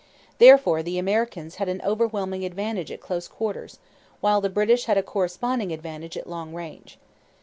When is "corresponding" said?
5.03-5.71